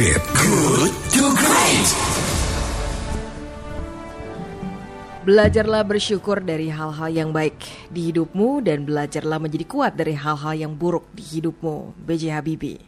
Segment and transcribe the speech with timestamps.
[0.00, 0.24] Great.
[0.32, 1.88] Good to Great.
[5.28, 7.60] Belajarlah bersyukur dari hal-hal yang baik
[7.92, 12.00] di hidupmu dan belajarlah menjadi kuat dari hal-hal yang buruk di hidupmu.
[12.00, 12.32] B.J.
[12.32, 12.80] Habibie.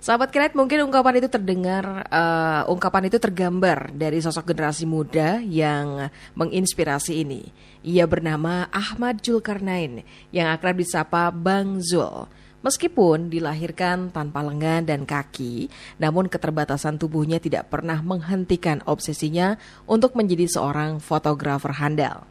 [0.00, 6.08] Sahabat Kinet, mungkin ungkapan itu terdengar, uh, ungkapan itu tergambar dari sosok generasi muda yang
[6.40, 7.52] menginspirasi ini.
[7.84, 12.24] Ia bernama Ahmad Julkarnain yang akrab disapa Bang Zul.
[12.64, 15.68] Meskipun dilahirkan tanpa lengan dan kaki,
[16.00, 22.24] namun keterbatasan tubuhnya tidak pernah menghentikan obsesinya untuk menjadi seorang fotografer handal.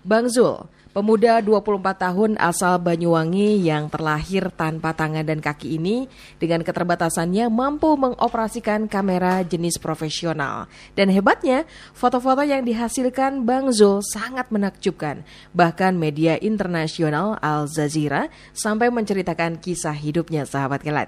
[0.00, 6.10] Bang Zul Pemuda 24 tahun asal Banyuwangi yang terlahir tanpa tangan dan kaki ini
[6.42, 10.66] dengan keterbatasannya mampu mengoperasikan kamera jenis profesional.
[10.98, 11.62] Dan hebatnya,
[11.94, 15.22] foto-foto yang dihasilkan Bang Zul sangat menakjubkan.
[15.54, 21.06] Bahkan media internasional Al Jazeera sampai menceritakan kisah hidupnya sahabat kelat.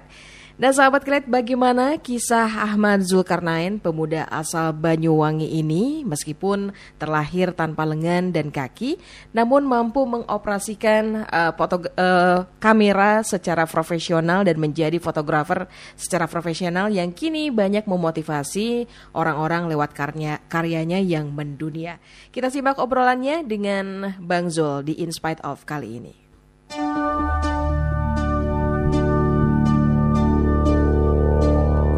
[0.53, 6.69] Dan sahabat kelet bagaimana kisah Ahmad Zulkarnain pemuda asal Banyuwangi ini meskipun
[7.01, 9.01] terlahir tanpa lengan dan kaki
[9.33, 15.65] namun mampu mengoperasikan uh, foto uh, kamera secara profesional dan menjadi fotografer
[15.97, 18.85] secara profesional yang kini banyak memotivasi
[19.17, 21.97] orang-orang lewat karya karyanya yang mendunia.
[22.29, 26.22] Kita simak obrolannya dengan Bang Zul di In Spite of kali ini.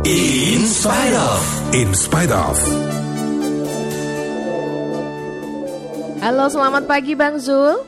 [0.05, 1.41] In spite of.
[1.73, 2.53] In spite of.
[6.21, 7.81] Halo, selamat pagi Bang Zul.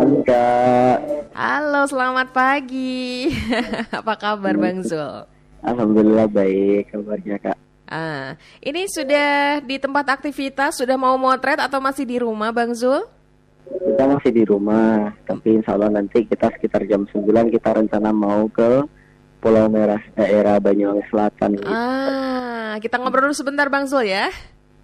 [0.00, 0.98] Halo Kak.
[1.36, 3.28] Halo, selamat pagi.
[4.00, 5.28] Apa kabar Bang Zul?
[5.60, 7.58] Alhamdulillah baik kabarnya Kak.
[7.84, 13.04] Ah, ini sudah di tempat aktivitas, sudah mau motret atau masih di rumah Bang Zul?
[13.68, 18.48] Kita masih di rumah, tapi insya Allah nanti kita sekitar jam 9 kita rencana mau
[18.48, 18.88] ke
[19.40, 21.56] Pulau Merah daerah Banyuwangi Selatan.
[21.56, 21.64] Gitu.
[21.66, 24.28] Ah, kita ngobrol dulu sebentar Bang Zul ya.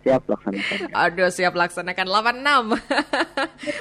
[0.06, 0.78] Siap laksanakan.
[0.94, 2.78] Aduh, siap laksanakan 86.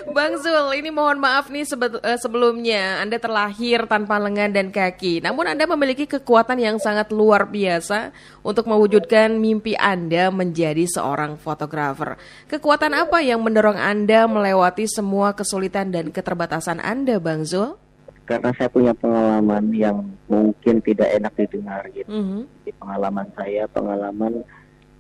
[0.18, 1.70] Bang Zul, ini mohon maaf nih
[2.02, 5.22] eh, sebelumnya Anda terlahir tanpa lengan dan kaki.
[5.22, 8.10] Namun Anda memiliki kekuatan yang sangat luar biasa
[8.42, 12.18] untuk mewujudkan mimpi Anda menjadi seorang fotografer.
[12.50, 17.85] Kekuatan apa yang mendorong Anda melewati semua kesulitan dan keterbatasan Anda, Bang Zul?
[18.26, 22.10] Karena saya punya pengalaman yang mungkin tidak enak didengar gitu.
[22.10, 22.42] Mm -hmm.
[22.66, 24.34] Di pengalaman saya, pengalaman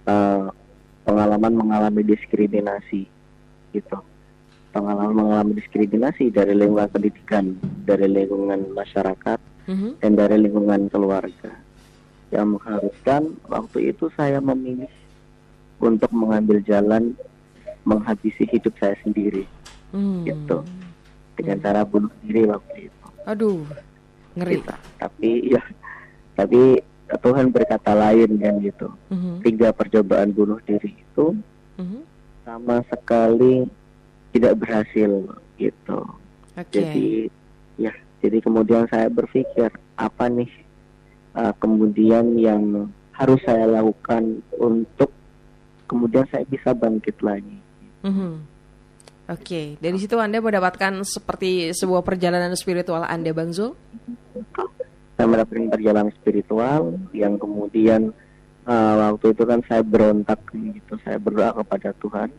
[0.06, 0.53] uh,
[1.02, 3.09] pengalaman mengalami diskriminasi
[3.74, 3.97] gitu.
[4.69, 7.58] Pengalaman mengalami diskriminasi dari lingkungan pendidikan,
[7.90, 9.92] dari lingkungan masyarakat, mm -hmm.
[10.06, 11.52] dan dari lingkungan keluarga.
[12.30, 14.92] Yang mengharuskan waktu itu saya memilih
[15.81, 17.18] untuk mengambil jalan
[17.86, 19.46] menghabisi hidup saya sendiri,
[19.94, 20.25] mm.
[20.25, 20.66] gitu,
[21.38, 23.04] dengan cara bunuh diri waktu itu.
[23.25, 23.66] Aduh,
[24.38, 24.62] ngeri.
[24.62, 24.75] Kita.
[25.02, 25.63] Tapi ya,
[26.38, 28.88] tapi Tuhan berkata lain kan gitu.
[28.90, 29.38] Uh-huh.
[29.46, 31.38] Tiga percobaan bunuh diri itu
[31.78, 32.02] uh-huh.
[32.46, 33.69] sama sekali
[34.34, 35.12] tidak berhasil
[35.58, 36.00] gitu.
[36.58, 36.81] Okay.
[36.81, 37.09] Jadi
[37.78, 37.94] ya,
[38.25, 40.50] jadi kemudian saya berpikir apa nih
[41.38, 45.13] uh, kemudian yang harus saya lakukan untuk
[45.86, 47.57] kemudian saya bisa bangkit lagi.
[48.02, 48.42] Uh-huh.
[49.25, 49.66] Oke, okay.
[49.81, 53.74] dari situ Anda mendapatkan seperti sebuah perjalanan spiritual Anda, Bang Zul?
[55.18, 58.13] Saya mendapatkan perjalanan spiritual yang kemudian
[58.69, 62.30] uh, waktu itu kan saya berontak gitu, saya berdoa kepada Tuhan,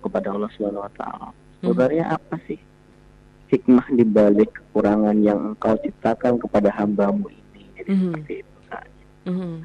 [0.00, 1.28] kepada Allah Subhanahu Wa Taala.
[1.28, 1.36] Hmm.
[1.60, 2.16] Sebenarnya hmm.
[2.16, 2.60] apa sih
[3.50, 7.62] hikmah di balik kekurangan yang Engkau ciptakan kepada hambamu ini?
[7.76, 8.00] Jadi hmm.
[8.00, 8.56] seperti itu.
[8.72, 8.86] Kan.
[9.28, 9.56] Hmm.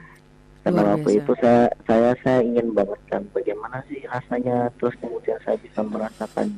[0.65, 5.61] Karena waktu itu saya saya saya ingin banget kan bagaimana sih rasanya terus kemudian saya
[5.61, 6.57] bisa merasakan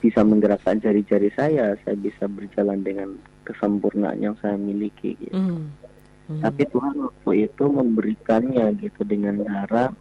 [0.00, 5.36] bisa menggerakkan jari-jari saya, saya bisa berjalan dengan kesempurnaan yang saya miliki gitu.
[5.36, 5.72] Mm.
[6.28, 6.40] Mm.
[6.44, 9.92] Tapi Tuhan waktu itu memberikannya gitu dengan cara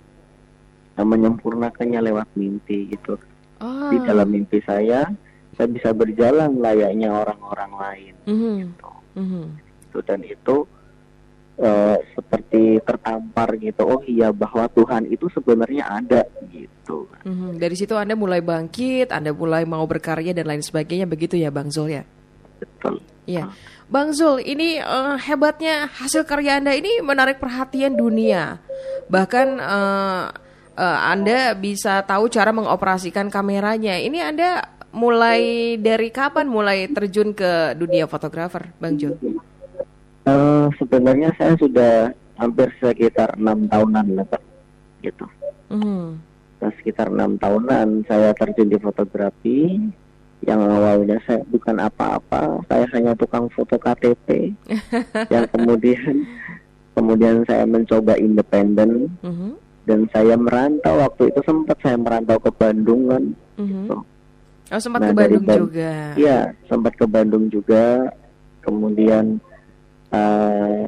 [0.99, 3.15] menyempurnakannya lewat mimpi gitu.
[3.63, 3.91] Oh.
[3.91, 5.07] Di dalam mimpi saya,
[5.55, 8.55] saya bisa berjalan layaknya orang-orang lain mm -hmm.
[8.63, 8.91] gitu.
[9.19, 9.45] Mm -hmm.
[9.87, 10.55] Itu dan itu
[12.91, 17.55] tertampar gitu oh iya bahwa Tuhan itu sebenarnya ada gitu mm-hmm.
[17.55, 21.71] dari situ anda mulai bangkit anda mulai mau berkarya dan lain sebagainya begitu ya bang
[21.71, 22.03] Zul ya
[22.59, 22.99] betul
[23.29, 23.53] Iya,
[23.85, 28.57] Bang Zul, ini uh, hebatnya hasil karya Anda ini menarik perhatian dunia.
[29.07, 30.23] Bahkan uh,
[30.73, 34.01] uh, Anda bisa tahu cara mengoperasikan kameranya.
[34.01, 39.15] Ini Anda mulai dari kapan mulai terjun ke dunia fotografer, Bang Zul?
[40.25, 44.41] Uh, sebenarnya saya sudah hampir sekitar enam tahunan lah pak,
[44.99, 45.25] gitu.
[45.69, 46.17] Mm.
[46.57, 49.77] Nah, sekitar enam tahunan saya terjun di fotografi.
[50.41, 54.49] Yang awalnya saya bukan apa-apa, saya hanya tukang foto KTP.
[55.33, 56.25] yang kemudian
[56.91, 59.53] kemudian saya mencoba independen Mhm.
[59.85, 63.23] dan saya merantau waktu itu sempat saya merantau ke Bandung kan
[63.61, 63.85] Mhm.
[63.85, 63.97] gitu.
[64.71, 65.91] Oh sempat Nah, ke dari Bandung Ban- juga.
[66.17, 67.85] Iya, sempat ke Bandung juga.
[68.61, 69.37] Kemudian
[70.11, 70.83] eh,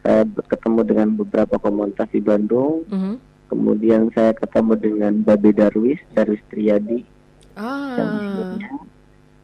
[0.00, 2.84] saya ketemu dengan beberapa komunitas di Bandung.
[2.88, 3.14] Mhm.
[3.50, 7.02] Kemudian saya ketemu dengan Babe Darwis, Darwis Triadi.
[7.60, 7.98] Ah.
[7.98, 8.72] akhirnya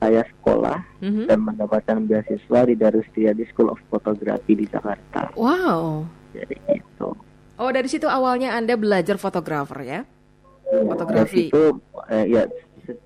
[0.00, 1.26] saya sekolah Mhm.
[1.28, 5.34] dan mendapatkan beasiswa di Darwis Triadi School of Photography di Jakarta.
[5.36, 6.06] Wow.
[6.32, 7.08] Jadi itu.
[7.56, 10.00] Oh dari situ awalnya anda belajar fotografer ya?
[10.68, 11.48] Fotografi.
[11.48, 11.62] Dari situ,
[12.08, 12.42] eh, ya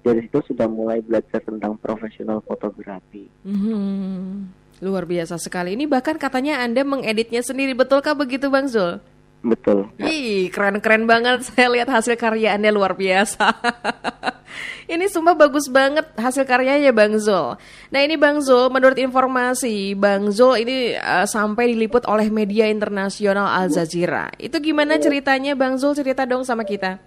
[0.05, 3.27] dari situ sudah mulai belajar tentang profesional fotografi.
[3.47, 4.40] Mhm.
[4.81, 5.77] Luar biasa sekali.
[5.77, 7.77] Ini bahkan katanya anda mengeditnya sendiri.
[7.77, 9.01] Betulkah begitu Bang Zul?
[9.41, 9.89] Betul.
[9.97, 11.45] Ih, keren-keren banget.
[11.49, 13.57] Saya lihat hasil karya Anda luar biasa.
[14.93, 17.57] ini sumpah bagus banget hasil karyanya Bang Zul.
[17.89, 23.49] Nah ini Bang Zul, menurut informasi, Bang Zul ini eh, sampai diliput oleh media internasional
[23.49, 24.29] Al Jazeera.
[24.37, 25.97] Itu gimana ceritanya Bang Zul?
[25.97, 27.01] Cerita dong sama kita.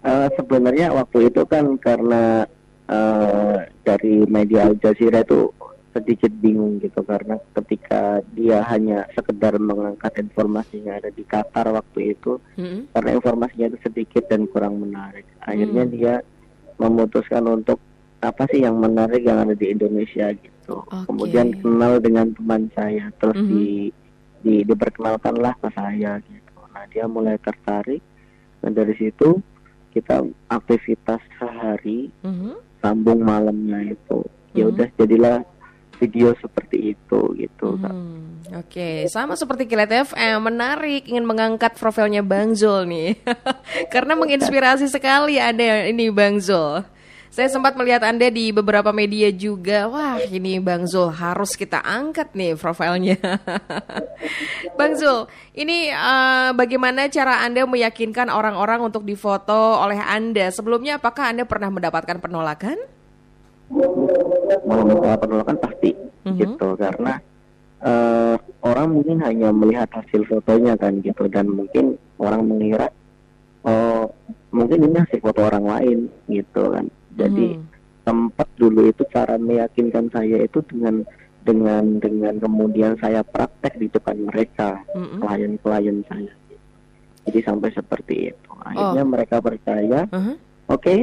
[0.00, 2.46] Eh, sebenarnya waktu itu kan karena
[2.86, 5.50] eh, dari media Al Jazeera itu
[5.90, 12.14] sedikit bingung gitu karena ketika dia hanya sekedar mengangkat informasi yang ada di Qatar waktu
[12.14, 12.94] itu Mm-mm.
[12.94, 15.92] karena informasinya itu sedikit dan kurang menarik akhirnya Hmm.
[15.92, 16.14] dia
[16.76, 17.82] memutuskan untuk
[18.20, 21.10] apa sih yang menarik yang ada di Indonesia gitu Oke.
[21.10, 23.48] kemudian kenal dengan teman saya terus Mhm.
[23.48, 23.66] di,
[24.40, 27.98] di diperkenalkanlah ke saya gitu nah dia mulai tertarik
[28.62, 29.42] dan dari situ
[29.90, 32.54] kita aktivitas sehari Mhm.
[32.78, 34.22] sambung malamnya itu
[34.52, 34.70] ya Mhm.
[34.70, 35.36] udah jadilah
[36.00, 37.76] video seperti itu gitu.
[37.76, 43.20] Hmm, Oke, sama seperti Kilat FM, menarik ingin mengangkat profilnya Bang Zul nih.
[43.94, 46.80] Karena menginspirasi sekali ada ini Bang Zul.
[47.30, 49.86] Saya sempat melihat Anda di beberapa media juga.
[49.86, 53.22] Wah, ini Bang Zul harus kita angkat nih profilnya.
[54.78, 60.50] Bang Zul, ini eh, bagaimana cara Anda meyakinkan orang-orang untuk difoto oleh Anda?
[60.50, 62.99] Sebelumnya apakah Anda pernah mendapatkan penolakan?
[63.70, 65.90] Mau masalah penolakan pasti
[66.26, 66.36] Mhm.
[66.36, 67.14] gitu karena
[67.80, 72.92] eh, orang mungkin hanya melihat hasil fotonya kan gitu dan mungkin orang mengira
[73.64, 74.12] oh
[74.50, 76.84] mungkin ini hasil foto orang lain gitu kan
[77.16, 77.64] jadi Mhm.
[78.04, 81.08] tempat dulu itu cara meyakinkan saya itu dengan
[81.40, 85.24] dengan dengan kemudian saya praktek di depan mereka Mhm.
[85.24, 86.32] klien-klien saya
[87.24, 89.08] jadi sampai seperti itu akhirnya Oh.
[89.08, 90.36] mereka percaya Mhm.
[90.68, 90.94] oke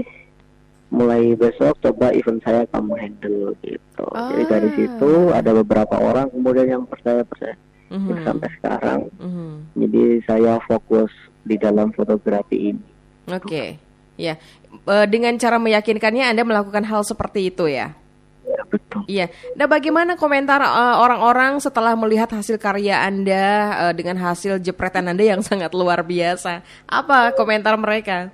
[0.88, 4.76] mulai besok coba event saya kamu handle gitu jadi dari Ah.
[4.76, 7.56] situ ada beberapa orang kemudian yang percaya percaya
[7.88, 8.04] Mhm.
[8.04, 9.52] Jadi sampai sekarang Mhm.
[9.80, 11.08] jadi saya fokus
[11.42, 12.84] di dalam fotografi ini
[13.28, 13.76] Oke,
[14.16, 14.36] ya.
[14.84, 17.96] Eh, Dengan cara meyakinkannya Anda melakukan hal seperti itu ya?
[18.44, 19.28] ya betul Iya.
[19.56, 23.44] Nah, bagaimana komentar eh, orang-orang setelah melihat hasil karya Anda
[23.88, 26.64] eh, dengan hasil jepretan Anda yang sangat luar biasa?
[26.88, 28.32] Apa komentar mereka?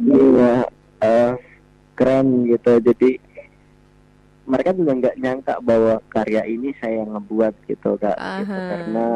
[0.00, 0.64] iya
[1.04, 1.32] eh,
[1.94, 3.10] keren gitu jadi
[4.44, 8.52] mereka juga nggak nyangka bahwa karya ini saya yang ngebuat gitu kak gitu.
[8.52, 9.06] Karena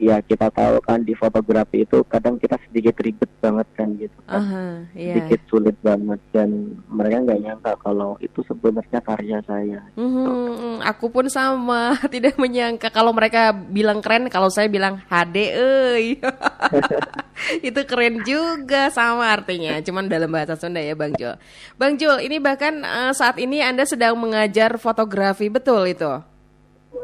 [0.00, 4.40] ya kita tahu kan di fotografi itu kadang kita sedikit ribet banget kan gitu kan
[4.40, 4.64] Aha,
[4.96, 5.12] iya.
[5.20, 11.28] sedikit sulit banget dan mereka nggak nyangka kalau itu sebenarnya karya saya Mhm, aku pun
[11.28, 16.16] sama, tidak menyangka kalau mereka bilang keren, kalau saya bilang HD, euy.
[17.68, 21.34] itu keren juga sama artinya, cuman dalam bahasa Sunda ya Bang Jul.
[21.76, 26.12] Bang Jul, ini bahkan eh, saat ini Anda sedang mengajar fotografi, betul itu?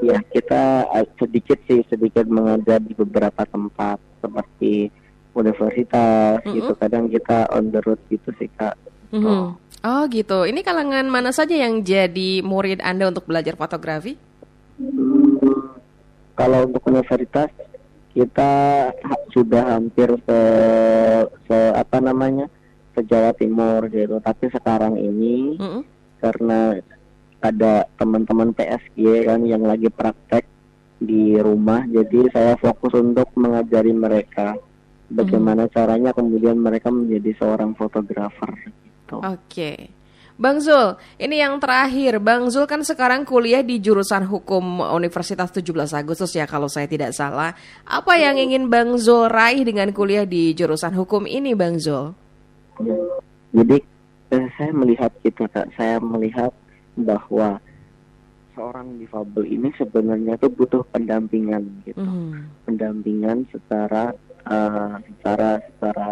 [0.04, 4.92] ya kita eh, sedikit sih sedikit mengajar di beberapa tempat seperti
[5.32, 6.52] universitas Mm-mm.
[6.58, 8.76] gitu kadang kita on the road gitu sih kak
[9.14, 9.54] Mhm.
[9.86, 14.18] Oh gitu, ini kalangan mana saja yang jadi murid Anda untuk belajar fotografi?
[14.82, 15.78] Hmm,
[16.34, 17.46] kalau untuk universitas
[18.16, 18.52] kita
[19.28, 20.40] sudah hampir se,
[21.44, 22.48] se- apa namanya
[22.96, 25.80] se Jawa Timur gitu tapi sekarang ini Mhm.
[26.16, 26.80] karena
[27.38, 30.48] ada teman-teman PSG kan yang lagi praktek
[30.96, 34.56] di rumah jadi saya fokus untuk mengajari mereka
[35.12, 39.20] bagaimana caranya kemudian mereka menjadi seorang fotografer gitu.
[39.20, 39.92] Oke.
[40.36, 42.20] Bang Zul, ini yang terakhir.
[42.20, 47.16] Bang Zul kan sekarang kuliah di jurusan hukum Universitas 17 Agustus ya kalau saya tidak
[47.16, 47.56] salah.
[47.88, 52.12] Apa yang ingin Bang Zul raih dengan kuliah di jurusan hukum ini Bang Zul?
[53.56, 53.80] Jadi
[54.36, 56.52] eh, saya melihat kak, saya melihat
[57.00, 57.56] bahwa
[58.52, 62.00] seorang difabel ini sebenarnya tuh butuh pendampingan gitu.
[62.00, 62.64] Mhm.
[62.68, 64.12] pendampingan secara
[64.46, 66.10] eh, secara secara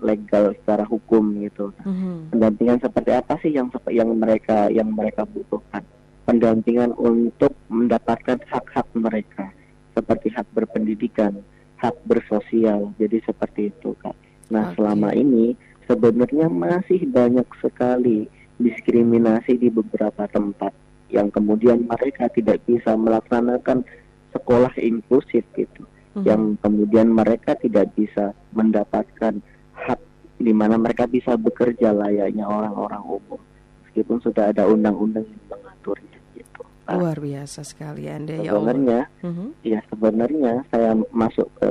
[0.00, 2.30] legal secara hukum gitu Mhm.
[2.30, 5.82] pendampingan seperti apa sih yang yang mereka yang mereka butuhkan
[6.22, 9.50] pendampingan untuk mendapatkan hak-hak mereka
[9.92, 11.42] seperti hak diberikan
[11.82, 12.94] hak bersosial.
[12.96, 14.14] Jadi seperti itu, Kak.
[14.54, 14.78] Nah, Oke.
[14.78, 15.58] selama ini
[15.90, 18.30] sebenarnya masih banyak sekali
[18.62, 20.70] diskriminasi di beberapa tempat
[21.10, 23.82] yang kemudian mereka tidak bisa melaksanakan
[24.30, 25.82] sekolah inklusif gitu.
[26.12, 26.24] Mhm.
[26.28, 29.40] Yang kemudian mereka tidak bisa mendapatkan
[29.72, 30.00] hak
[30.36, 33.40] di mana mereka bisa bekerja layaknya orang-orang umum
[33.86, 36.64] meskipun sudah ada undang-undang yang mengaturnya gitu.
[36.88, 39.46] Nah, Luar biasa sekali Anda ya sebenarnya Mhm.
[39.64, 41.70] ya sebenarnya saya masuk ke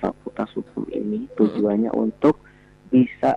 [0.00, 2.40] fakultas hukum ini tujuannya untuk
[2.92, 3.36] bisa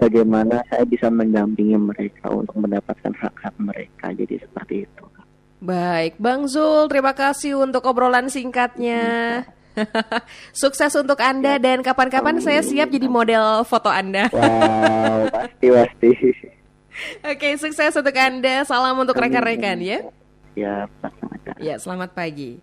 [0.00, 4.08] bagaimana saya bisa mendampingi mereka untuk mendapatkan hak-hak mereka.
[4.16, 5.04] Jadi seperti itu.
[5.60, 9.44] Baik, Bang Zul, terima kasih untuk obrolan singkatnya.
[10.60, 14.28] Sukses untuk Anda dan kapan-kapan saya siap jadi model foto Anda.
[14.32, 16.10] Wow, pasti pasti.
[17.30, 18.66] Oke, sukses untuk Anda.
[18.66, 20.04] Salam untuk rekan-rekan ya.
[20.58, 21.54] Ya, laksanakan.
[21.62, 22.58] Ya, selamat pagi.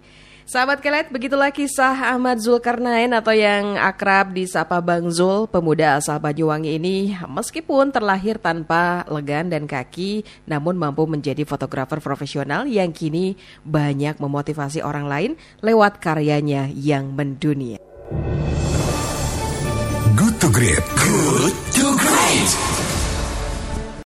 [0.48, 6.80] Sahabat kelet, begitulah kisah Ahmad Zulkarnain atau yang akrab disapa Bang Zul, pemuda asal Banyuwangi
[6.80, 13.36] ini meskipun terlahir tanpa legan dan kaki, namun mampu menjadi fotografer profesional yang kini
[13.68, 17.84] banyak memotivasi orang lain lewat karyanya yang mendunia.
[20.16, 20.80] Good to Great.
[20.96, 22.87] Good to Great.